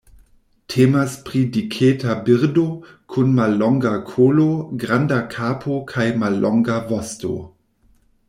[0.73, 2.63] Temas pri diketa birdo,
[3.15, 4.47] kun mallonga kolo,
[4.85, 7.35] granda kapo kaj mallonga vosto.